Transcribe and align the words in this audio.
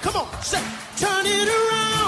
Come 0.00 0.16
on, 0.16 0.42
say, 0.42 0.62
turn 0.96 1.26
it 1.26 1.48
around. 1.48 2.07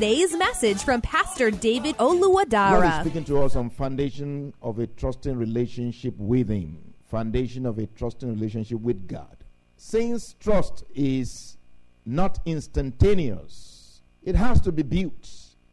message 0.00 0.82
from 0.82 1.02
Pastor 1.02 1.50
David 1.50 1.94
God 1.98 3.04
is 3.04 3.06
speaking 3.06 3.24
to 3.24 3.42
us 3.42 3.54
on 3.54 3.68
foundation 3.68 4.54
of 4.62 4.78
a 4.78 4.86
trusting 4.86 5.36
relationship 5.36 6.14
with 6.16 6.48
Him. 6.48 6.94
Foundation 7.10 7.66
of 7.66 7.78
a 7.78 7.86
trusting 7.86 8.30
relationship 8.30 8.80
with 8.80 9.06
God. 9.06 9.36
Since 9.76 10.36
trust 10.40 10.84
is 10.94 11.58
not 12.06 12.38
instantaneous, 12.46 14.00
it 14.22 14.34
has 14.34 14.62
to 14.62 14.72
be 14.72 14.82
built 14.82 15.28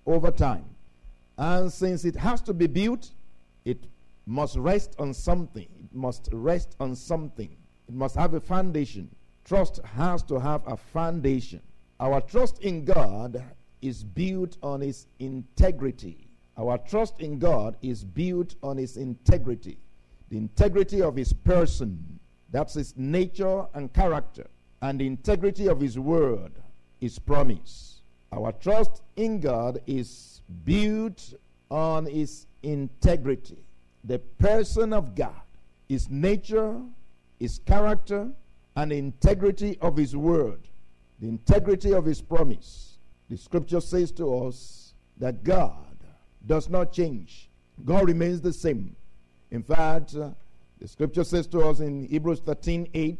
over 0.05 0.29
time. 0.29 0.65
And 1.37 1.71
since 1.71 2.03
it 2.03 2.17
has 2.17 2.41
to 2.41 2.53
be 2.53 2.67
built, 2.67 3.11
it 3.63 3.87
must 4.25 4.57
rest 4.57 4.93
on 4.99 5.13
something. 5.13 5.69
It 5.79 5.95
must 5.95 6.27
rest 6.33 6.75
on 6.81 6.97
something. 6.97 7.55
It 7.87 7.93
must 7.93 8.17
have 8.17 8.33
a 8.33 8.41
foundation. 8.41 9.09
Trust 9.45 9.79
has 9.85 10.21
to 10.23 10.37
have 10.37 10.67
a 10.67 10.75
foundation. 10.75 11.61
Our 12.01 12.19
trust 12.19 12.59
in 12.59 12.83
God 12.83 13.41
is 13.81 14.03
built 14.03 14.57
on 14.61 14.81
His 14.81 15.07
integrity. 15.19 16.27
Our 16.57 16.77
trust 16.79 17.19
in 17.19 17.37
God 17.39 17.77
is 17.81 18.03
built 18.03 18.55
on 18.63 18.77
His 18.77 18.97
integrity. 18.97 19.77
The 20.29 20.37
integrity 20.37 21.01
of 21.01 21.15
His 21.15 21.31
person, 21.33 22.19
that's 22.51 22.73
His 22.73 22.95
nature 22.97 23.65
and 23.73 23.93
character, 23.93 24.47
and 24.81 24.99
the 24.99 25.07
integrity 25.07 25.67
of 25.67 25.79
His 25.79 25.97
word, 25.99 26.53
His 26.99 27.19
promise. 27.19 28.01
Our 28.31 28.51
trust 28.51 29.03
in 29.15 29.39
God 29.39 29.79
is 29.87 30.41
built 30.65 31.33
on 31.69 32.05
His 32.05 32.47
integrity. 32.63 33.57
The 34.03 34.19
person 34.19 34.93
of 34.93 35.15
God, 35.15 35.41
His 35.87 36.09
nature, 36.09 36.81
His 37.39 37.59
character, 37.59 38.29
and 38.75 38.91
the 38.91 38.97
integrity 38.97 39.77
of 39.81 39.95
His 39.97 40.15
word, 40.15 40.67
the 41.19 41.27
integrity 41.27 41.93
of 41.93 42.05
His 42.05 42.21
promise. 42.21 42.96
The 43.29 43.37
scripture 43.37 43.81
says 43.81 44.11
to 44.13 44.45
us 44.45 44.93
that 45.17 45.43
God 45.43 45.97
does 46.45 46.69
not 46.69 46.93
change, 46.93 47.49
God 47.83 48.07
remains 48.07 48.41
the 48.41 48.53
same. 48.53 48.95
In 49.51 49.63
fact, 49.63 50.15
uh, 50.15 50.29
the 50.79 50.87
scripture 50.87 51.23
says 51.23 51.47
to 51.47 51.61
us 51.61 51.79
in 51.79 52.07
Hebrews 52.07 52.39
13 52.41 52.89
8, 52.93 53.13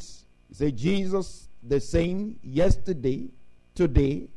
it 0.49 0.55
says, 0.55 0.71
Jesus 0.73 1.49
the 1.63 1.79
same 1.79 2.39
yesterday, 2.43 3.29
today, 3.75 4.27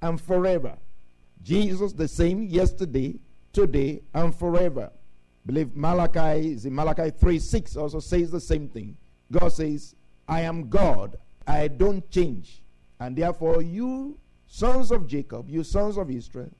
and 0.00 0.20
forever. 0.20 0.76
Jesus 1.42 1.92
the 1.92 2.08
same 2.08 2.42
yesterday, 2.42 3.18
today, 3.52 4.02
and 4.14 4.34
forever. 4.34 4.90
believe 5.44 5.74
Malachi 5.74 6.52
is 6.52 6.66
in 6.66 6.74
Malachi 6.74 7.10
3 7.10 7.38
6 7.38 7.76
also 7.76 8.00
says 8.00 8.30
the 8.30 8.40
same 8.40 8.68
thing. 8.68 8.96
God 9.32 9.48
says, 9.48 9.94
I 10.28 10.42
am 10.42 10.68
God, 10.68 11.18
I 11.46 11.68
don't 11.68 12.08
change. 12.10 12.62
And 12.98 13.16
therefore, 13.16 13.62
you 13.62 14.18
sons 14.50 14.90
of 14.90 15.06
Jacob, 15.06 15.48
you 15.48 15.62
sons 15.62 15.96
of 15.96 16.10
Israel, 16.10 16.50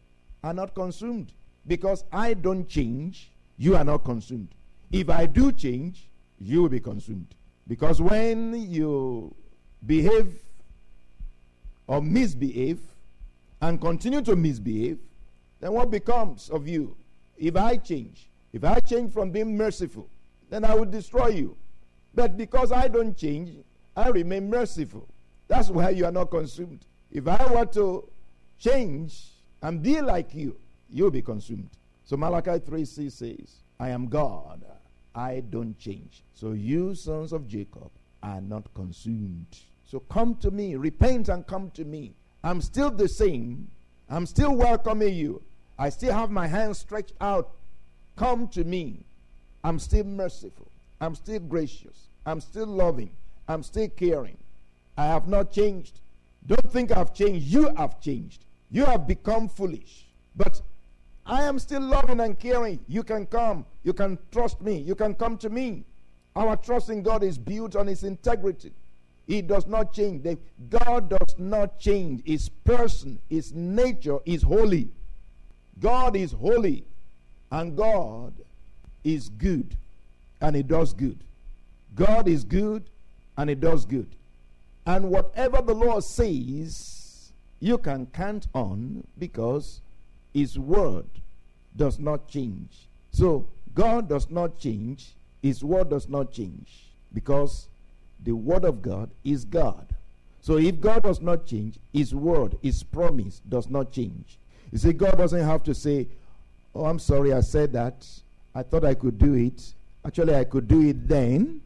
are 0.44 0.54
not 0.54 0.74
consumed. 0.74 1.32
Because 1.66 2.04
I 2.12 2.34
don't 2.34 2.66
change, 2.68 3.30
you 3.58 3.76
are 3.76 3.84
not 3.84 4.04
consumed. 4.04 4.48
If 4.92 5.10
I 5.10 5.26
do 5.26 5.52
change, 5.52 6.08
you 6.38 6.62
will 6.62 6.68
be 6.68 6.80
consumed. 6.80 7.34
Because 7.66 8.00
when 8.00 8.54
you 8.70 9.34
behave 9.84 10.40
or 11.86 12.00
misbehave 12.00 12.80
and 13.60 13.80
continue 13.80 14.22
to 14.22 14.36
misbehave, 14.36 14.98
then 15.60 15.72
what 15.72 15.90
becomes 15.90 16.48
of 16.48 16.66
you? 16.66 16.96
If 17.36 17.56
I 17.56 17.76
change, 17.76 18.30
if 18.52 18.64
I 18.64 18.78
change 18.80 19.12
from 19.12 19.30
being 19.30 19.56
merciful, 19.56 20.08
then 20.48 20.64
I 20.64 20.74
will 20.74 20.86
destroy 20.86 21.28
you. 21.28 21.56
But 22.14 22.36
because 22.36 22.72
I 22.72 22.88
don't 22.88 23.16
change, 23.16 23.50
I 23.96 24.08
remain 24.08 24.48
merciful. 24.48 25.06
That's 25.48 25.68
why 25.70 25.90
you 25.90 26.04
are 26.06 26.12
not 26.12 26.30
consumed. 26.30 26.86
If 27.12 27.26
I 27.26 27.52
were 27.52 27.66
to 27.66 28.08
change 28.58 29.30
and 29.62 29.82
be 29.82 30.00
like 30.00 30.34
you, 30.34 30.56
you'll 30.88 31.10
be 31.10 31.22
consumed. 31.22 31.70
So 32.04 32.16
Malachi 32.16 32.58
3 32.58 32.84
6 32.84 33.14
says, 33.14 33.56
I 33.78 33.90
am 33.90 34.06
God, 34.06 34.64
I 35.14 35.40
don't 35.40 35.78
change. 35.78 36.22
So 36.34 36.52
you 36.52 36.94
sons 36.94 37.32
of 37.32 37.46
Jacob 37.46 37.90
are 38.22 38.40
not 38.40 38.72
consumed. 38.74 39.58
So 39.84 40.00
come 40.00 40.36
to 40.36 40.50
me, 40.50 40.76
repent 40.76 41.28
and 41.28 41.46
come 41.46 41.70
to 41.70 41.84
me. 41.84 42.14
I'm 42.44 42.60
still 42.60 42.90
the 42.90 43.08
same. 43.08 43.68
I'm 44.08 44.26
still 44.26 44.54
welcoming 44.54 45.14
you. 45.14 45.42
I 45.78 45.88
still 45.88 46.12
have 46.12 46.30
my 46.30 46.46
hands 46.46 46.78
stretched 46.78 47.14
out. 47.20 47.52
Come 48.16 48.48
to 48.48 48.64
me. 48.64 49.04
I'm 49.64 49.78
still 49.78 50.04
merciful. 50.04 50.70
I'm 51.00 51.14
still 51.14 51.40
gracious. 51.40 52.08
I'm 52.26 52.40
still 52.40 52.66
loving. 52.66 53.10
I'm 53.48 53.62
still 53.62 53.88
caring. 53.88 54.38
I 54.96 55.06
have 55.06 55.26
not 55.26 55.52
changed. 55.52 56.00
Don't 56.46 56.72
think 56.72 56.90
I've 56.90 57.12
changed. 57.14 57.46
You 57.46 57.74
have 57.76 58.00
changed. 58.00 58.44
You 58.70 58.84
have 58.86 59.06
become 59.06 59.48
foolish. 59.48 60.06
But 60.36 60.62
I 61.26 61.42
am 61.42 61.58
still 61.58 61.82
loving 61.82 62.20
and 62.20 62.38
caring. 62.38 62.80
You 62.88 63.02
can 63.02 63.26
come. 63.26 63.66
You 63.82 63.92
can 63.92 64.18
trust 64.32 64.60
me. 64.60 64.78
You 64.78 64.94
can 64.94 65.14
come 65.14 65.36
to 65.38 65.50
me. 65.50 65.84
Our 66.34 66.56
trust 66.56 66.90
in 66.90 67.02
God 67.02 67.22
is 67.22 67.38
built 67.38 67.76
on 67.76 67.86
His 67.86 68.04
integrity. 68.04 68.72
He 69.26 69.42
does 69.42 69.66
not 69.66 69.92
change. 69.92 70.26
God 70.68 71.10
does 71.10 71.36
not 71.38 71.78
change. 71.78 72.22
His 72.24 72.48
person, 72.48 73.20
His 73.28 73.52
nature 73.52 74.18
is 74.24 74.42
holy. 74.42 74.90
God 75.78 76.16
is 76.16 76.32
holy. 76.32 76.84
And 77.52 77.76
God 77.76 78.34
is 79.04 79.28
good. 79.28 79.76
And 80.40 80.56
He 80.56 80.62
does 80.62 80.92
good. 80.92 81.22
God 81.94 82.28
is 82.28 82.44
good. 82.44 82.90
And 83.36 83.50
He 83.50 83.54
does 83.54 83.84
good. 83.84 84.08
And 84.90 85.08
whatever 85.08 85.62
the 85.62 85.72
Lord 85.72 86.02
says, 86.02 87.32
you 87.60 87.78
can 87.78 88.06
count 88.06 88.48
on 88.52 89.06
because 89.16 89.82
His 90.34 90.58
word 90.58 91.06
does 91.76 92.00
not 92.00 92.26
change. 92.26 92.88
So, 93.12 93.46
God 93.72 94.08
does 94.08 94.28
not 94.30 94.58
change, 94.58 95.14
His 95.42 95.62
word 95.62 95.90
does 95.90 96.08
not 96.08 96.32
change 96.32 96.90
because 97.14 97.68
the 98.24 98.32
word 98.32 98.64
of 98.64 98.82
God 98.82 99.10
is 99.22 99.44
God. 99.44 99.94
So, 100.40 100.56
if 100.58 100.80
God 100.80 101.04
does 101.04 101.20
not 101.20 101.46
change, 101.46 101.78
His 101.92 102.12
word, 102.12 102.58
His 102.60 102.82
promise 102.82 103.42
does 103.48 103.70
not 103.70 103.92
change. 103.92 104.40
You 104.72 104.78
see, 104.78 104.92
God 104.92 105.16
doesn't 105.16 105.46
have 105.46 105.62
to 105.64 105.74
say, 105.74 106.08
Oh, 106.74 106.86
I'm 106.86 106.98
sorry, 106.98 107.32
I 107.32 107.42
said 107.42 107.72
that. 107.74 108.08
I 108.56 108.64
thought 108.64 108.84
I 108.84 108.94
could 108.94 109.18
do 109.18 109.34
it. 109.34 109.72
Actually, 110.04 110.34
I 110.34 110.42
could 110.42 110.66
do 110.66 110.82
it 110.82 111.06
then. 111.06 111.60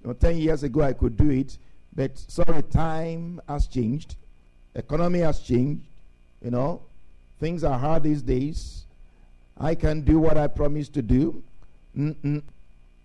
You 0.00 0.06
know, 0.06 0.12
10 0.12 0.36
years 0.36 0.62
ago, 0.62 0.82
I 0.82 0.92
could 0.92 1.16
do 1.16 1.30
it. 1.30 1.58
But 1.98 2.16
sorry, 2.16 2.62
time 2.62 3.40
has 3.48 3.66
changed. 3.66 4.14
Economy 4.76 5.18
has 5.18 5.40
changed. 5.40 5.88
You 6.40 6.52
know, 6.52 6.82
things 7.40 7.64
are 7.64 7.76
hard 7.76 8.04
these 8.04 8.22
days. 8.22 8.86
I 9.58 9.74
can 9.74 10.02
do 10.02 10.20
what 10.20 10.38
I 10.38 10.46
promised 10.46 10.94
to 10.94 11.02
do. 11.02 11.42
Mm-mm. 11.96 12.44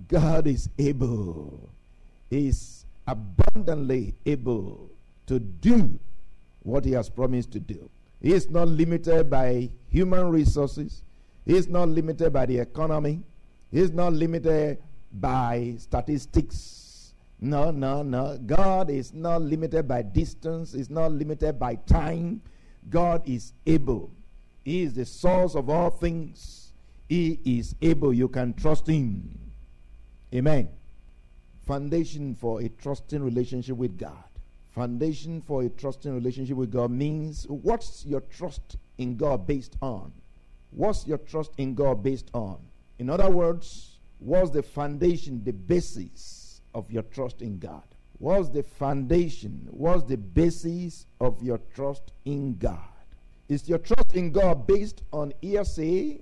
God 0.07 0.45
is 0.45 0.69
able. 0.77 1.71
He 2.29 2.49
is 2.49 2.85
abundantly 3.07 4.13
able 4.27 4.91
to 5.25 5.39
do 5.39 5.99
what 6.61 6.85
He 6.85 6.91
has 6.91 7.09
promised 7.09 7.51
to 7.53 7.59
do. 7.59 7.89
He 8.21 8.31
is 8.31 8.47
not 8.47 8.67
limited 8.67 9.27
by 9.27 9.71
human 9.89 10.29
resources, 10.29 11.01
He 11.47 11.57
is 11.57 11.67
not 11.67 11.89
limited 11.89 12.31
by 12.31 12.45
the 12.45 12.59
economy, 12.59 13.23
He 13.71 13.79
is 13.79 13.89
not 13.89 14.13
limited 14.13 14.77
by 15.11 15.77
statistics. 15.79 16.82
No, 17.43 17.71
no, 17.71 18.03
no. 18.03 18.39
God 18.45 18.89
is 18.89 19.13
not 19.13 19.41
limited 19.41 19.85
by 19.85 20.01
distance, 20.01 20.73
is 20.73 20.89
not 20.89 21.11
limited 21.11 21.59
by 21.59 21.75
time. 21.75 22.41
God 22.89 23.27
is 23.27 23.51
able. 23.65 24.11
He 24.63 24.83
is 24.83 24.93
the 24.93 25.05
source 25.05 25.53
of 25.53 25.69
all 25.69 25.89
things. 25.89 26.71
He 27.09 27.41
is 27.43 27.75
able. 27.81 28.13
You 28.13 28.29
can 28.29 28.53
trust 28.53 28.87
Him. 28.87 29.37
Amen. 30.33 30.69
Foundation 31.67 32.33
for 32.33 32.61
a 32.61 32.69
trusting 32.69 33.21
relationship 33.21 33.75
with 33.75 33.97
God. 33.97 34.23
Foundation 34.69 35.41
for 35.41 35.63
a 35.63 35.69
trusting 35.69 36.15
relationship 36.15 36.55
with 36.55 36.71
God 36.71 36.91
means 36.91 37.45
what's 37.49 38.05
your 38.05 38.21
trust 38.21 38.77
in 38.97 39.17
God 39.17 39.45
based 39.45 39.75
on? 39.81 40.13
What's 40.71 41.05
your 41.05 41.17
trust 41.17 41.51
in 41.57 41.75
God 41.75 42.03
based 42.03 42.31
on? 42.33 42.59
In 42.99 43.09
other 43.09 43.29
words, 43.29 43.99
what's 44.19 44.49
the 44.49 44.63
foundation, 44.63 45.43
the 45.43 45.51
basis 45.51 46.42
of 46.73 46.89
your 46.91 47.03
trust 47.03 47.41
in 47.41 47.59
God? 47.59 47.83
What's 48.19 48.49
the 48.49 48.63
foundation? 48.63 49.67
What's 49.69 50.03
the 50.03 50.17
basis 50.17 51.05
of 51.19 51.41
your 51.43 51.59
trust 51.75 52.13
in 52.25 52.55
God? 52.57 52.79
Is 53.49 53.67
your 53.67 53.79
trust 53.79 54.15
in 54.15 54.31
God 54.31 54.65
based 54.65 55.03
on 55.11 55.33
hearsay? 55.41 56.21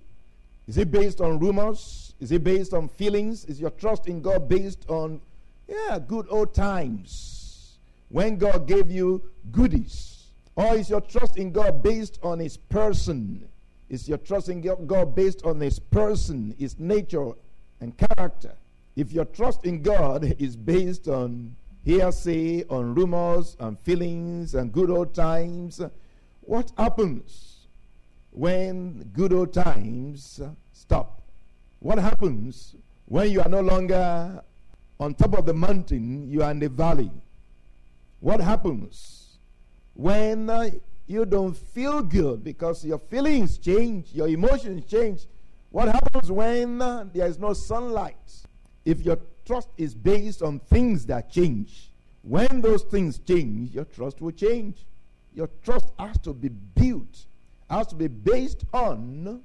Is 0.68 0.78
it 0.78 0.92
based 0.92 1.22
on 1.22 1.40
rumors? 1.40 2.16
Is 2.20 2.32
it 2.32 2.44
based 2.44 2.74
on 2.74 2.88
feelings? 2.88 3.46
Is 3.46 3.60
your 3.60 3.70
trust 3.72 4.08
in 4.08 4.22
God 4.22 4.50
based 4.50 4.86
on, 4.90 5.22
yeah, 5.68 6.00
good 6.00 6.28
old 6.30 6.54
times 6.54 7.78
when 8.10 8.38
God 8.38 8.68
gave 8.68 8.90
you 8.90 9.22
goodies? 9.52 10.26
Or 10.56 10.76
is 10.76 10.90
your 10.90 11.02
trust 11.02 11.38
in 11.38 11.52
God 11.52 11.82
based 11.84 12.20
on 12.24 12.40
His 12.40 12.58
person? 12.58 13.48
Is 13.90 14.08
your 14.08 14.18
trust 14.18 14.50
in 14.50 14.62
God 14.62 15.16
based 15.16 15.46
on 15.46 15.60
His 15.60 15.80
person, 15.80 16.56
His 16.58 16.80
nature, 16.80 17.32
and 17.80 17.94
character? 17.98 18.54
If 18.96 19.12
your 19.14 19.26
trust 19.26 19.66
in 19.66 19.82
God 19.82 20.36
is 20.40 20.56
based 20.56 21.08
on 21.08 21.56
hearsay, 21.84 22.66
on 22.70 22.94
rumors, 22.94 23.56
on 23.60 23.78
feelings, 23.78 24.54
and 24.56 24.72
good 24.72 24.90
old 24.90 25.14
times, 25.14 25.82
what 26.42 26.72
happens 26.78 27.68
when 28.32 29.10
good 29.14 29.34
old 29.34 29.54
times 29.54 30.42
stop? 30.74 31.22
What 31.80 31.98
happens 32.00 32.76
when 33.06 33.32
you 33.32 33.42
are 33.42 33.50
no 33.50 33.62
longer 33.62 34.42
on 35.00 35.16
top 35.16 35.38
of 35.38 35.46
the 35.46 35.54
mountain, 35.54 36.30
you 36.30 36.44
are 36.44 36.52
in 36.52 36.60
the 36.60 36.70
valley? 36.70 37.12
What 38.20 38.40
happens 38.40 39.40
when 39.94 40.50
you 41.08 41.26
don't 41.26 41.56
feel 41.56 42.04
good 42.04 42.44
because 42.44 42.86
your 42.86 43.00
feelings 43.00 43.58
change, 43.58 44.14
your 44.14 44.28
emotions 44.28 44.86
change? 44.86 45.28
What 45.72 45.88
happens 45.88 46.30
when 46.32 46.78
there 46.78 47.26
is 47.26 47.40
no 47.40 47.54
sunlight? 47.54 48.16
If 48.86 49.02
your 49.02 49.20
trust 49.46 49.70
is 49.78 49.94
based 49.94 50.42
on 50.42 50.60
things 50.60 51.06
that 51.08 51.32
change, 51.32 51.92
when 52.24 52.62
those 52.62 52.84
things 52.84 53.20
change, 53.20 53.74
your 53.74 53.86
trust 53.86 54.22
will 54.22 54.32
change. 54.32 54.86
Your 55.34 55.50
trust 55.64 55.88
has 55.98 56.18
to 56.20 56.34
be 56.34 56.50
built, 56.50 57.26
has 57.70 57.88
to 57.88 57.96
be 57.96 58.08
based 58.08 58.66
on 58.74 59.42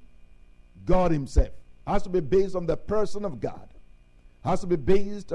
God 0.85 1.11
Himself, 1.13 1.51
has 1.87 2.03
to 2.03 2.09
be 2.09 2.21
based 2.21 2.57
on 2.57 2.67
the 2.67 2.77
person 2.77 3.25
of 3.25 3.41
God, 3.41 3.69
has 4.45 4.61
to 4.61 4.67
be 4.67 4.77
based 4.77 5.33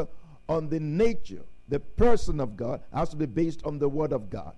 on 0.49 0.69
the 0.69 0.79
nature, 0.79 1.43
the 1.69 1.79
person 1.79 2.39
of 2.39 2.57
God, 2.57 2.81
has 2.93 3.09
to 3.09 3.15
be 3.15 3.25
based 3.25 3.65
on 3.65 3.79
the 3.79 3.87
Word 3.87 4.11
of 4.11 4.29
God. 4.29 4.53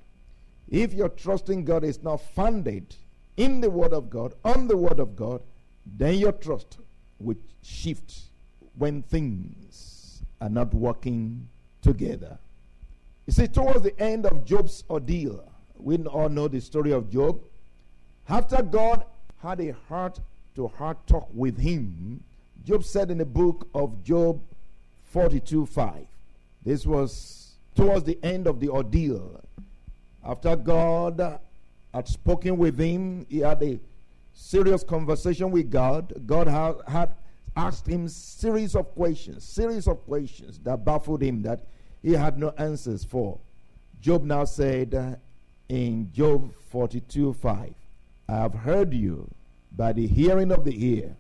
If 0.69 0.93
your 0.93 1.09
trust 1.09 1.49
in 1.49 1.63
God 1.63 1.83
is 1.83 2.01
not 2.01 2.17
founded 2.17 2.95
in 3.37 3.61
the 3.61 3.69
Word 3.69 3.93
of 3.93 4.09
God, 4.09 4.33
on 4.43 4.67
the 4.67 4.77
Word 4.77 4.99
of 4.99 5.15
God, 5.15 5.41
then 5.85 6.15
your 6.15 6.31
trust 6.31 6.79
will 7.19 7.37
shift 7.61 8.13
when 8.77 9.01
things 9.03 10.21
are 10.41 10.49
not 10.49 10.73
working 10.73 11.47
together. 11.81 12.37
You 13.25 13.33
see, 13.33 13.47
towards 13.47 13.81
the 13.81 13.97
end 13.99 14.25
of 14.25 14.43
Job's 14.45 14.83
ordeal, 14.89 15.43
we 15.77 15.97
all 16.05 16.29
know 16.29 16.47
the 16.47 16.59
story 16.59 16.91
of 16.91 17.09
Job. 17.09 17.39
After 18.27 18.61
God 18.61 19.05
had 19.41 19.59
a 19.59 19.73
heart 19.87 20.19
to 20.55 20.67
heart 20.67 21.05
talk 21.07 21.29
with 21.33 21.57
him, 21.57 22.23
Job 22.65 22.83
said 22.83 23.11
in 23.11 23.17
the 23.17 23.25
book 23.25 23.67
of 23.73 24.03
Job 24.03 24.41
42 25.05 25.65
5. 25.65 26.05
This 26.65 26.85
was 26.85 27.55
towards 27.75 28.05
the 28.05 28.17
end 28.23 28.47
of 28.47 28.59
the 28.59 28.69
ordeal. 28.69 29.41
After 30.25 30.55
God 30.55 31.39
had 31.93 32.07
spoken 32.07 32.57
with 32.57 32.79
him, 32.79 33.25
he 33.29 33.39
had 33.39 33.61
a 33.61 33.79
serious 34.33 34.83
conversation 34.83 35.51
with 35.51 35.69
God. 35.69 36.13
God 36.25 36.47
had, 36.47 36.75
had 36.87 37.09
asked 37.55 37.88
him 37.88 38.07
series 38.07 38.75
of 38.75 38.94
questions, 38.95 39.44
series 39.44 39.88
of 39.88 40.03
questions 40.05 40.59
that 40.59 40.83
baffled 40.83 41.21
him 41.21 41.41
that 41.44 41.65
he 42.01 42.13
had 42.13 42.38
no 42.38 42.50
answers 42.57 43.03
for. 43.03 43.39
Job 44.01 44.23
now 44.23 44.44
said, 44.45 44.94
uh, 44.94 45.15
in 45.69 46.11
Job 46.11 46.53
42 46.69 47.33
5. 47.33 47.73
I 48.29 48.31
have 48.31 48.53
heard 48.53 48.94
you 48.94 49.29
by 49.71 49.94
the 49.94 50.07
hearing 50.07 50.51
of 50.51 50.65
the 50.65 50.85
ear, 50.85 51.15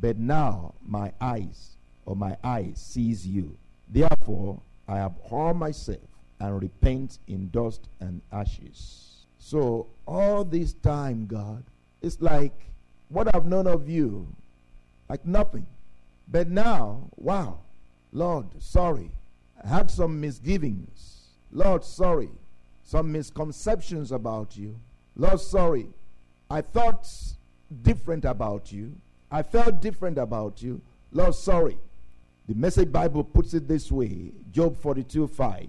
but 0.00 0.18
now 0.18 0.74
my 0.86 1.12
eyes 1.20 1.76
or 2.06 2.16
my 2.16 2.36
eye 2.44 2.72
sees 2.74 3.26
you. 3.26 3.56
Therefore, 3.88 4.60
I 4.86 4.98
abhor 4.98 5.54
myself 5.54 5.98
and 6.40 6.62
repent 6.62 7.18
in 7.26 7.50
dust 7.50 7.88
and 8.00 8.22
ashes. 8.32 9.26
So, 9.38 9.88
all 10.06 10.44
this 10.44 10.74
time, 10.74 11.26
God, 11.26 11.64
it's 12.00 12.20
like 12.20 12.70
what 13.08 13.34
I've 13.34 13.46
known 13.46 13.66
of 13.66 13.88
you, 13.88 14.28
like 15.08 15.24
nothing. 15.24 15.66
But 16.26 16.48
now, 16.48 17.08
wow, 17.16 17.60
Lord, 18.12 18.46
sorry. 18.62 19.12
I 19.62 19.68
had 19.68 19.90
some 19.90 20.20
misgivings. 20.20 21.28
Lord, 21.50 21.84
sorry 21.84 22.30
some 22.88 23.12
misconceptions 23.12 24.12
about 24.12 24.56
you. 24.56 24.80
Lord, 25.14 25.40
sorry. 25.40 25.88
I 26.48 26.62
thought 26.62 27.06
different 27.82 28.24
about 28.24 28.72
you. 28.72 28.94
I 29.30 29.42
felt 29.42 29.82
different 29.82 30.16
about 30.16 30.62
you. 30.62 30.80
Lord, 31.12 31.34
sorry. 31.34 31.76
The 32.48 32.54
Message 32.54 32.90
Bible 32.90 33.24
puts 33.24 33.52
it 33.52 33.68
this 33.68 33.92
way 33.92 34.32
Job 34.50 34.74
42 34.78 35.28
5. 35.28 35.66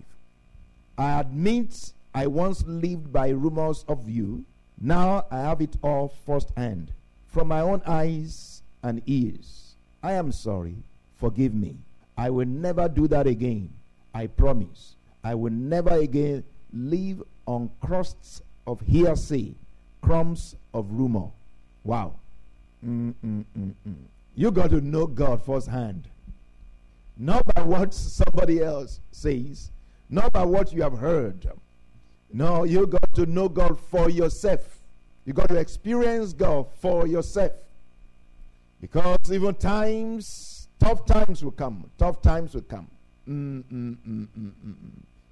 I 0.98 1.20
admit 1.20 1.92
I 2.16 2.28
once 2.28 2.64
lived 2.66 3.12
by 3.12 3.30
rumors 3.32 3.84
of 3.90 4.08
you. 4.08 4.46
Now 4.80 5.26
I 5.30 5.40
have 5.40 5.60
it 5.60 5.76
all 5.82 6.08
firsthand 6.26 6.94
from 7.28 7.50
my 7.50 7.60
own 7.60 7.82
eyes 7.86 8.64
and 8.84 9.02
ears. 9.06 9.76
I 10.02 10.14
am 10.14 10.32
sorry. 10.32 10.76
Forgive 11.20 11.54
me. 11.54 11.78
I 12.18 12.30
will 12.30 12.48
never 12.48 12.88
do 12.88 13.08
that 13.08 13.28
again. 13.28 13.70
I 14.14 14.28
promise. 14.28 14.96
I 15.24 15.36
will 15.36 15.52
never 15.52 15.92
again 15.92 16.44
live 16.74 17.24
on 17.46 17.70
crusts 17.82 18.42
of 18.66 18.82
hearsay, 18.82 19.54
crumbs 20.02 20.56
of 20.74 20.92
rumor. 20.92 21.30
Wow. 21.84 22.14
Mm-mm-mm-mm. 22.86 23.74
You 24.36 24.52
got 24.52 24.70
to 24.70 24.82
know 24.82 25.08
God 25.08 25.44
firsthand. 25.44 26.08
Not 27.18 27.44
by 27.54 27.64
what 27.64 27.94
somebody 27.94 28.64
else 28.64 29.02
says, 29.12 29.72
not 30.10 30.32
by 30.32 30.46
what 30.46 30.72
you 30.72 30.82
have 30.84 30.98
heard. 30.98 31.50
No, 32.32 32.64
you 32.64 32.88
got 32.88 33.16
to 33.16 33.26
know 33.26 33.50
God 33.50 33.78
for 33.78 34.10
yourself. 34.10 34.80
You 35.26 35.34
got 35.34 35.50
to 35.50 35.58
experience 35.58 36.32
God 36.32 36.68
for 36.80 37.08
yourself. 37.08 37.52
Because 38.82 39.18
even 39.32 39.56
times, 39.56 40.68
tough 40.80 41.06
times 41.06 41.44
will 41.44 41.52
come. 41.52 41.90
Tough 41.98 42.22
times 42.22 42.54
will 42.54 42.62
come. 42.62 42.88
Mm-mm-mm-mm-mm. 43.28 44.54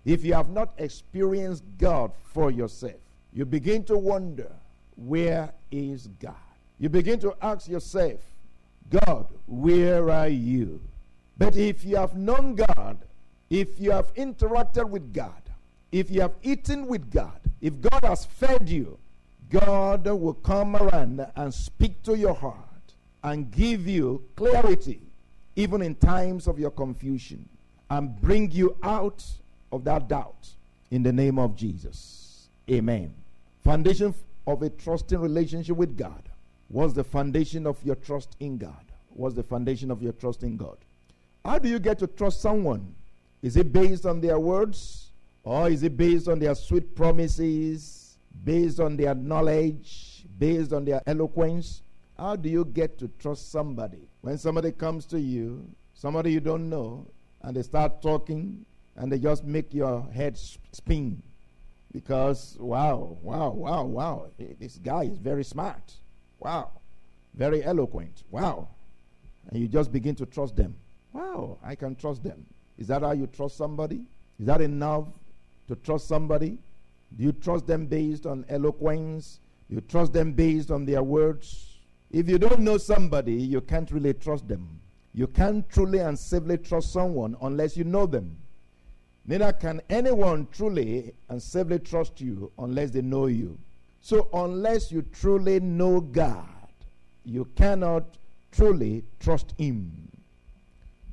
If 0.06 0.24
you 0.24 0.34
have 0.34 0.50
not 0.50 0.74
experienced 0.77 1.63
God 1.77 2.12
for 2.34 2.51
yourself, 2.51 3.00
you 3.34 3.46
begin 3.46 3.84
to 3.86 3.98
wonder, 3.98 4.51
where 4.96 5.51
is 5.72 6.08
God? 6.20 6.36
You 6.80 6.89
begin 6.89 7.20
to 7.20 7.36
ask 7.42 7.68
yourself, 7.68 8.20
God, 8.89 9.27
where 9.48 10.10
are 10.10 10.27
you? 10.27 10.82
But 11.38 11.56
if 11.56 11.84
you 11.84 11.98
have 11.98 12.16
known 12.16 12.56
God, 12.56 12.98
if 13.50 13.80
you 13.80 13.92
have 13.92 14.13
interacted 14.16 14.89
with 14.89 15.13
God, 15.13 15.42
if 15.92 16.12
you 16.12 16.22
have 16.22 16.36
eaten 16.44 16.88
with 16.88 17.12
God, 17.12 17.39
if 17.62 17.80
God 17.82 18.00
has 18.04 18.25
fed 18.25 18.70
you, 18.70 18.98
God 19.50 20.06
will 20.06 20.34
come 20.34 20.75
around 20.75 21.25
and 21.36 21.54
speak 21.54 22.04
to 22.04 22.18
your 22.18 22.34
heart 22.34 22.66
and 23.24 23.51
give 23.51 23.88
you 23.88 24.24
clarity, 24.36 25.01
even 25.55 25.81
in 25.81 25.95
times 25.95 26.47
of 26.47 26.59
your 26.59 26.71
confusion, 26.71 27.47
and 27.89 28.19
bring 28.21 28.51
you 28.51 28.75
out 28.83 29.24
of 29.71 29.83
that 29.83 30.07
doubt 30.07 30.50
in 30.91 31.03
the 31.03 31.12
name 31.12 31.39
of 31.39 31.55
Jesus. 31.55 32.50
Amen. 32.69 33.13
Foundation 33.63 34.13
of 34.45 34.62
a 34.62 34.69
trusting 34.69 35.19
relationship 35.19 35.75
with 35.75 35.97
God. 35.97 36.24
What's 36.69 36.93
the 36.93 37.03
foundation 37.03 37.65
of 37.65 37.77
your 37.83 37.95
trust 37.95 38.36
in 38.39 38.57
God? 38.57 38.86
What's 39.09 39.36
the 39.36 39.43
foundation 39.43 39.89
of 39.89 40.01
your 40.01 40.13
trust 40.13 40.43
in 40.43 40.57
God? 40.57 40.77
How 41.43 41.59
do 41.59 41.69
you 41.69 41.79
get 41.79 42.00
to 42.00 42.07
trust 42.07 42.41
someone? 42.41 42.93
Is 43.41 43.55
it 43.55 43.71
based 43.71 44.05
on 44.05 44.21
their 44.21 44.39
words? 44.39 45.12
Or 45.43 45.69
is 45.69 45.83
it 45.83 45.95
based 45.95 46.27
on 46.27 46.39
their 46.39 46.55
sweet 46.55 46.93
promises? 46.93 48.17
Based 48.43 48.79
on 48.79 48.97
their 48.97 49.15
knowledge? 49.15 50.25
Based 50.38 50.74
on 50.74 50.83
their 50.83 51.01
eloquence? 51.07 51.81
How 52.17 52.36
do 52.36 52.50
you 52.50 52.65
get 52.65 52.97
to 53.00 53.09
trust 53.19 53.51
somebody? 53.51 54.09
When 54.21 54.38
somebody 54.38 54.71
comes 54.71 55.05
to 55.07 55.19
you, 55.19 55.69
somebody 55.93 56.31
you 56.31 56.39
don't 56.39 56.69
know, 56.69 57.07
and 57.41 57.55
they 57.55 57.62
start 57.62 58.01
talking, 58.01 58.65
and 58.95 59.12
they 59.12 59.19
just 59.19 59.43
make 59.43 59.74
your 59.74 60.09
head 60.12 60.38
spin. 60.38 61.21
Because, 61.91 62.57
wow, 62.59 63.17
wow, 63.21 63.51
wow, 63.51 63.83
wow, 63.83 64.31
this 64.59 64.77
guy 64.77 65.03
is 65.03 65.17
very 65.19 65.43
smart. 65.43 65.93
Wow, 66.39 66.71
very 67.36 67.63
eloquent. 67.63 68.24
Wow. 68.31 68.69
And 69.50 69.59
you 69.59 69.67
just 69.67 69.91
begin 69.91 70.15
to 70.15 70.25
trust 70.25 70.55
them. 70.55 70.75
Wow, 71.13 71.59
I 71.63 71.75
can 71.75 71.95
trust 71.95 72.24
them. 72.24 72.45
Is 72.77 72.88
that 72.88 73.03
how 73.03 73.12
you 73.12 73.27
trust 73.27 73.57
somebody? 73.57 74.01
Is 74.39 74.47
that 74.47 74.62
enough 74.62 75.05
to 75.67 75.75
trust 75.75 76.07
somebody? 76.07 76.57
Do 77.15 77.24
you 77.24 77.31
trust 77.31 77.67
them 77.67 77.86
based 77.86 78.25
on 78.25 78.45
eloquence? 78.50 79.39
Do 79.69 79.75
you 79.75 79.81
trust 79.81 80.13
them 80.13 80.33
based 80.33 80.71
on 80.71 80.86
their 80.86 81.03
words? 81.03 81.76
If 82.17 82.27
you 82.27 82.39
don't 82.39 82.62
know 82.62 82.79
somebody, 82.79 83.33
you 83.33 83.62
can't 83.62 83.91
really 83.91 84.15
trust 84.15 84.47
them. 84.47 84.79
You 85.13 85.27
can't 85.27 85.69
truly 85.69 86.00
and 86.00 86.17
safely 86.17 86.57
trust 86.57 86.91
someone 86.91 87.38
unless 87.43 87.77
you 87.77 87.83
know 87.83 88.07
them. 88.07 88.36
Neither 89.27 89.53
can 89.53 89.81
anyone 89.88 90.47
truly 90.51 91.13
and 91.29 91.39
safely 91.39 91.77
trust 91.77 92.19
you 92.19 92.51
unless 92.57 92.89
they 92.89 93.03
know 93.03 93.27
you. 93.27 93.59
So, 94.01 94.29
unless 94.33 94.91
you 94.91 95.03
truly 95.03 95.59
know 95.59 96.01
God, 96.01 96.74
you 97.24 97.45
cannot 97.55 98.17
truly 98.51 99.03
trust 99.19 99.53
Him. 99.59 100.09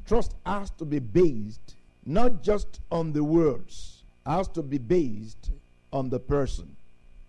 Trust 0.07 0.37
has 0.47 0.71
to 0.71 0.87
be 0.87 1.01
based 1.01 1.77
not 2.07 2.43
just 2.43 2.81
on 2.91 3.13
the 3.13 3.23
words, 3.23 4.05
has 4.25 4.49
to 4.49 4.63
be 4.63 4.79
based 4.79 5.51
on 5.93 6.09
the 6.09 6.19
person. 6.19 6.75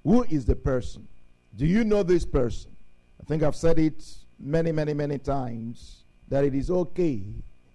Who 0.05 0.23
is 0.23 0.45
the 0.45 0.55
person? 0.55 1.09
Do 1.57 1.65
you 1.65 1.83
know 1.83 2.03
this 2.03 2.25
person? 2.25 2.74
I 3.25 3.27
think 3.27 3.41
I've 3.41 3.55
said 3.55 3.79
it 3.79 4.05
many, 4.39 4.71
many, 4.71 4.93
many 4.93 5.17
times 5.17 6.03
that 6.27 6.43
it 6.43 6.53
is 6.53 6.69
okay 6.69 7.23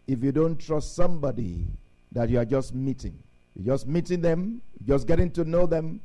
if 0.07 0.23
you 0.23 0.31
don't 0.31 0.57
trust 0.57 0.95
somebody 0.95 1.67
that 2.13 2.31
you 2.31 2.39
are 2.39 2.45
just 2.45 2.73
meeting. 2.73 3.19
You're 3.57 3.75
just 3.75 3.89
meeting 3.89 4.21
them, 4.21 4.63
just 4.87 5.09
getting 5.09 5.29
to 5.33 5.45
know 5.45 5.67
them. 5.67 6.03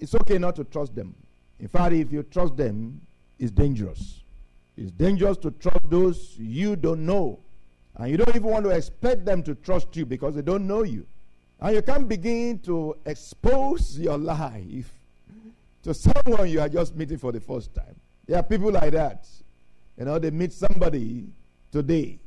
It's 0.00 0.14
okay 0.14 0.38
not 0.38 0.56
to 0.56 0.64
trust 0.64 0.94
them. 0.94 1.14
In 1.60 1.68
fact, 1.68 1.92
if 1.92 2.10
you 2.10 2.22
trust 2.22 2.56
them, 2.56 3.02
it's 3.38 3.50
dangerous. 3.50 4.22
It's 4.78 4.92
dangerous 4.92 5.36
to 5.38 5.50
trust 5.50 5.90
those 5.90 6.34
you 6.38 6.74
don't 6.74 7.04
know. 7.04 7.40
And 7.96 8.10
you 8.10 8.16
don't 8.16 8.34
even 8.34 8.48
want 8.48 8.64
to 8.64 8.70
expect 8.70 9.26
them 9.26 9.42
to 9.42 9.54
trust 9.56 9.94
you 9.94 10.06
because 10.06 10.36
they 10.36 10.42
don't 10.42 10.66
know 10.66 10.84
you. 10.84 11.06
And 11.60 11.76
you 11.76 11.82
can't 11.82 12.08
begin 12.08 12.60
to 12.60 12.96
expose 13.04 13.98
your 13.98 14.16
life 14.16 14.90
to 15.82 15.92
someone 15.92 16.48
you 16.48 16.62
are 16.62 16.68
just 16.70 16.96
meeting 16.96 17.18
for 17.18 17.30
the 17.30 17.40
first 17.40 17.74
time. 17.74 17.94
There 18.26 18.38
are 18.38 18.42
people 18.42 18.72
like 18.72 18.92
that. 18.92 19.28
You 19.98 20.04
know, 20.04 20.18
they 20.18 20.30
meet 20.30 20.52
somebody 20.52 21.26
today 21.72 22.18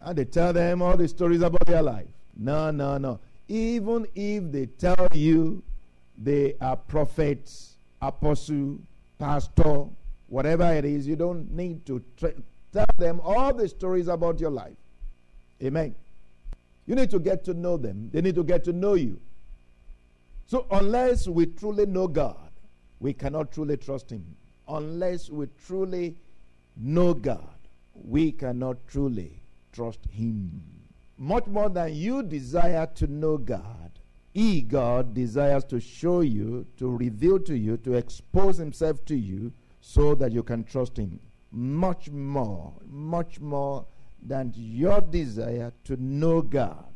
and 0.00 0.18
they 0.18 0.24
tell 0.24 0.52
them 0.52 0.82
all 0.82 0.96
the 0.96 1.08
stories 1.08 1.42
about 1.42 1.64
their 1.66 1.82
life. 1.82 2.06
No, 2.36 2.70
no, 2.70 2.98
no. 2.98 3.20
Even 3.48 4.06
if 4.14 4.50
they 4.52 4.66
tell 4.66 5.08
you 5.12 5.62
they 6.18 6.54
are 6.60 6.76
prophets, 6.76 7.76
apostle, 8.02 8.78
pastor, 9.18 9.86
whatever 10.28 10.72
it 10.72 10.84
is, 10.84 11.06
you 11.06 11.16
don't 11.16 11.50
need 11.52 11.86
to 11.86 12.02
tra- 12.16 12.34
tell 12.72 12.86
them 12.98 13.20
all 13.22 13.54
the 13.54 13.68
stories 13.68 14.08
about 14.08 14.40
your 14.40 14.50
life. 14.50 14.76
Amen. 15.62 15.94
You 16.86 16.94
need 16.94 17.10
to 17.10 17.18
get 17.18 17.44
to 17.44 17.54
know 17.54 17.76
them, 17.76 18.10
they 18.12 18.20
need 18.20 18.34
to 18.34 18.44
get 18.44 18.64
to 18.64 18.72
know 18.72 18.94
you. 18.94 19.20
So, 20.46 20.66
unless 20.70 21.26
we 21.26 21.46
truly 21.46 21.86
know 21.86 22.06
God, 22.06 22.50
we 23.00 23.12
cannot 23.12 23.50
truly 23.50 23.76
trust 23.76 24.10
Him. 24.10 24.24
Unless 24.68 25.30
we 25.30 25.46
truly 25.66 26.16
know 26.76 27.14
God, 27.14 27.56
we 27.94 28.32
cannot 28.32 28.86
truly 28.88 29.42
trust 29.72 30.00
Him. 30.10 30.62
Much 31.18 31.46
more 31.46 31.70
than 31.70 31.94
you 31.94 32.22
desire 32.22 32.86
to 32.94 33.06
know 33.06 33.38
God, 33.38 33.90
He, 34.34 34.60
God, 34.60 35.14
desires 35.14 35.64
to 35.64 35.80
show 35.80 36.20
you, 36.20 36.66
to 36.76 36.88
reveal 36.88 37.38
to 37.40 37.56
you, 37.56 37.76
to 37.78 37.94
expose 37.94 38.58
Himself 38.58 39.04
to 39.06 39.16
you 39.16 39.52
so 39.80 40.14
that 40.16 40.32
you 40.32 40.42
can 40.42 40.64
trust 40.64 40.98
Him. 40.98 41.20
Much 41.52 42.10
more, 42.10 42.74
much 42.86 43.40
more 43.40 43.86
than 44.22 44.52
your 44.56 45.00
desire 45.00 45.72
to 45.84 45.96
know 46.02 46.42
God. 46.42 46.92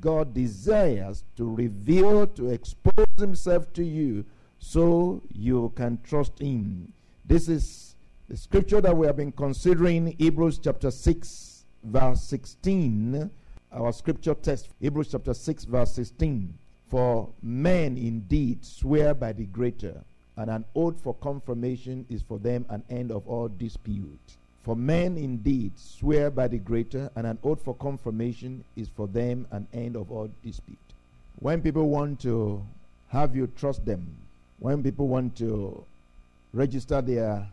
God 0.00 0.34
desires 0.34 1.24
to 1.36 1.44
reveal, 1.48 2.26
to 2.26 2.50
expose 2.50 3.06
Himself 3.18 3.72
to 3.74 3.84
you 3.84 4.24
so 4.58 5.22
you 5.32 5.72
can 5.76 5.98
trust 6.02 6.38
Him. 6.40 6.92
This 7.24 7.48
is 7.48 7.94
the 8.28 8.36
scripture 8.36 8.80
that 8.80 8.96
we 8.96 9.06
have 9.06 9.16
been 9.16 9.30
considering, 9.30 10.16
Hebrews 10.18 10.58
chapter 10.58 10.90
6, 10.90 11.64
verse 11.84 12.22
16. 12.24 13.30
Our 13.70 13.92
scripture 13.92 14.34
text, 14.34 14.68
Hebrews 14.80 15.12
chapter 15.12 15.32
6, 15.32 15.64
verse 15.64 15.92
16. 15.92 16.52
For 16.88 17.28
men 17.40 17.96
indeed 17.96 18.64
swear 18.64 19.14
by 19.14 19.32
the 19.32 19.46
greater, 19.46 20.02
and 20.36 20.50
an 20.50 20.64
oath 20.74 21.00
for 21.00 21.14
confirmation 21.14 22.06
is 22.10 22.22
for 22.22 22.38
them 22.40 22.66
an 22.68 22.82
end 22.90 23.12
of 23.12 23.26
all 23.28 23.48
dispute. 23.48 24.36
For 24.64 24.74
men 24.74 25.16
indeed 25.16 25.72
swear 25.76 26.28
by 26.30 26.48
the 26.48 26.58
greater, 26.58 27.08
and 27.14 27.26
an 27.26 27.38
oath 27.44 27.62
for 27.62 27.74
confirmation 27.76 28.64
is 28.74 28.88
for 28.88 29.06
them 29.06 29.46
an 29.52 29.68
end 29.72 29.94
of 29.94 30.10
all 30.10 30.28
dispute. 30.42 30.78
When 31.38 31.62
people 31.62 31.88
want 31.88 32.20
to 32.22 32.64
have 33.08 33.36
you 33.36 33.46
trust 33.46 33.86
them, 33.86 34.16
when 34.58 34.82
people 34.82 35.06
want 35.06 35.36
to 35.36 35.84
register 36.52 37.00
their 37.00 37.46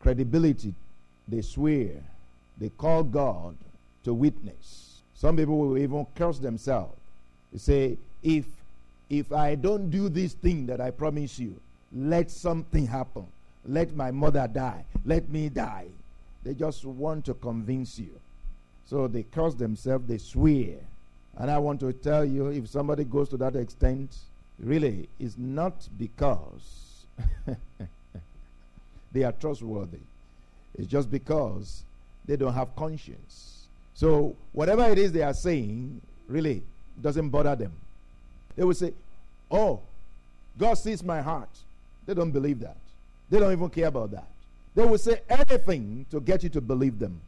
credibility, 0.00 0.74
they 1.28 1.42
swear, 1.42 2.02
they 2.58 2.68
call 2.70 3.02
God 3.02 3.56
to 4.04 4.14
witness. 4.14 5.02
Some 5.14 5.36
people 5.36 5.58
will 5.58 5.78
even 5.78 6.06
curse 6.14 6.38
themselves. 6.38 6.96
They 7.52 7.58
say, 7.58 7.98
if 8.22 8.44
if 9.08 9.32
I 9.32 9.54
don't 9.54 9.88
do 9.90 10.08
this 10.08 10.34
thing 10.34 10.66
that 10.66 10.80
I 10.80 10.90
promise 10.90 11.38
you, 11.38 11.54
let 11.94 12.30
something 12.30 12.86
happen. 12.86 13.26
Let 13.64 13.94
my 13.94 14.10
mother 14.10 14.48
die. 14.52 14.84
Let 15.04 15.28
me 15.28 15.48
die. 15.48 15.86
They 16.42 16.54
just 16.54 16.84
want 16.84 17.24
to 17.26 17.34
convince 17.34 17.98
you. 17.98 18.20
So 18.84 19.08
they 19.08 19.24
curse 19.24 19.54
themselves, 19.54 20.06
they 20.06 20.18
swear. 20.18 20.74
And 21.36 21.50
I 21.50 21.58
want 21.58 21.80
to 21.80 21.92
tell 21.92 22.24
you 22.24 22.48
if 22.48 22.68
somebody 22.68 23.04
goes 23.04 23.28
to 23.30 23.36
that 23.38 23.56
extent, 23.56 24.16
really, 24.58 25.08
it's 25.18 25.36
not 25.36 25.88
because 25.98 27.04
they 29.16 29.24
are 29.24 29.32
trustworthy, 29.32 30.00
it's 30.74 30.86
just 30.86 31.10
because 31.10 31.84
they 32.26 32.36
don't 32.36 32.52
have 32.52 32.76
conscience. 32.76 33.66
So 33.94 34.36
whatever 34.52 34.84
it 34.90 34.98
is 34.98 35.10
they 35.10 35.22
are 35.22 35.32
saying, 35.32 36.02
really 36.28 36.62
doesn't 37.00 37.30
bother 37.30 37.56
them. 37.56 37.72
They 38.56 38.64
will 38.64 38.74
say, 38.74 38.92
Oh, 39.50 39.80
God 40.58 40.74
sees 40.74 41.02
my 41.02 41.22
heart. 41.22 41.48
They 42.04 42.12
don't 42.12 42.30
believe 42.30 42.60
that. 42.60 42.76
They 43.30 43.38
don't 43.38 43.52
even 43.52 43.70
care 43.70 43.86
about 43.86 44.10
that. 44.10 44.26
They 44.74 44.84
will 44.84 44.98
say 44.98 45.22
anything 45.30 46.04
to 46.10 46.20
get 46.20 46.42
you 46.42 46.50
to 46.50 46.60
believe 46.60 46.98
them. 46.98 47.18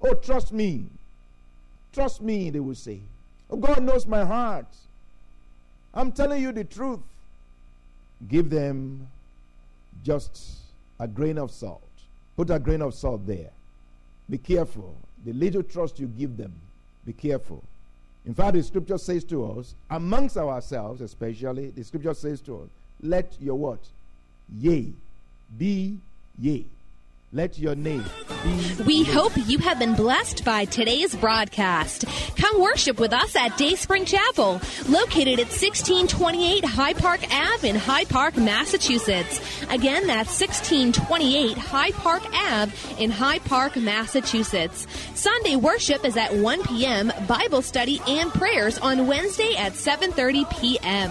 Oh, 0.00 0.14
trust 0.14 0.50
me. 0.50 0.86
Trust 1.92 2.22
me, 2.22 2.48
they 2.48 2.60
will 2.60 2.74
say. 2.74 3.00
Oh, 3.50 3.56
God 3.56 3.82
knows 3.82 4.06
my 4.06 4.24
heart. 4.24 4.74
I'm 5.92 6.10
telling 6.10 6.40
you 6.40 6.52
the 6.52 6.64
truth. 6.64 7.00
Give 8.28 8.48
them 8.48 9.08
just 10.02 10.63
a 10.98 11.08
grain 11.08 11.38
of 11.38 11.50
salt. 11.50 11.82
Put 12.36 12.50
a 12.50 12.58
grain 12.58 12.82
of 12.82 12.94
salt 12.94 13.26
there. 13.26 13.50
Be 14.28 14.38
careful. 14.38 14.96
The 15.24 15.32
little 15.32 15.62
trust 15.62 15.98
you 15.98 16.06
give 16.06 16.36
them, 16.36 16.52
be 17.06 17.12
careful. 17.12 17.62
In 18.26 18.34
fact, 18.34 18.54
the 18.54 18.62
scripture 18.62 18.98
says 18.98 19.24
to 19.24 19.44
us, 19.52 19.74
amongst 19.90 20.36
ourselves 20.36 21.00
especially, 21.00 21.70
the 21.70 21.84
scripture 21.84 22.14
says 22.14 22.40
to 22.42 22.62
us, 22.62 22.68
let 23.00 23.36
your 23.40 23.56
what? 23.56 23.80
Yea 24.58 24.92
be 25.58 25.98
yea. 26.38 26.64
Let 27.34 27.58
your 27.58 27.74
name 27.74 28.04
be. 28.44 28.84
We 28.84 29.02
hope 29.02 29.32
you 29.48 29.58
have 29.58 29.80
been 29.80 29.96
blessed 29.96 30.44
by 30.44 30.66
today's 30.66 31.16
broadcast. 31.16 32.04
Come 32.36 32.62
worship 32.62 33.00
with 33.00 33.12
us 33.12 33.34
at 33.34 33.58
Dayspring 33.58 34.04
Chapel, 34.04 34.60
located 34.88 35.40
at 35.40 35.50
1628 35.50 36.64
Hyde 36.64 36.96
Park 36.96 37.22
Ave 37.32 37.68
in 37.68 37.74
Hyde 37.74 38.08
Park, 38.08 38.36
Massachusetts. 38.36 39.40
Again, 39.68 40.06
that's 40.06 40.40
1628 40.40 41.58
Hyde 41.58 41.94
Park 41.94 42.22
Ave 42.32 42.72
in 43.02 43.10
Hyde 43.10 43.44
Park, 43.46 43.74
Massachusetts. 43.74 44.86
Sunday 45.16 45.56
worship 45.56 46.04
is 46.04 46.16
at 46.16 46.32
1 46.32 46.62
p.m., 46.62 47.12
Bible 47.26 47.62
study 47.62 48.00
and 48.06 48.32
prayers 48.32 48.78
on 48.78 49.08
Wednesday 49.08 49.56
at 49.56 49.72
7:30 49.72 50.48
p.m. 50.60 51.10